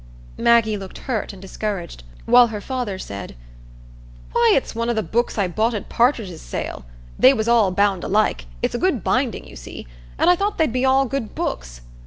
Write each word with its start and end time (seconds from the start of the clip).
Maggie 0.39 0.77
looked 0.77 0.97
hurt 0.97 1.31
and 1.31 1.39
discouraged, 1.39 2.03
while 2.25 2.47
her 2.47 2.59
father 2.59 2.97
said,— 2.97 3.35
"Why, 4.31 4.51
it's 4.55 4.73
one 4.73 4.89
o' 4.89 4.93
the 4.93 5.03
books 5.03 5.37
I 5.37 5.47
bought 5.47 5.75
at 5.75 5.89
Partridge's 5.89 6.41
sale. 6.41 6.85
They 7.19 7.35
was 7.35 7.47
all 7.47 7.69
bound 7.69 8.03
alike,—it's 8.03 8.73
a 8.73 8.79
good 8.79 9.03
binding, 9.03 9.45
you 9.45 9.55
see,—and 9.55 10.27
I 10.27 10.35
thought 10.35 10.57
they'd 10.57 10.73
be 10.73 10.85
all 10.85 11.05
good 11.05 11.35
books. 11.35 11.81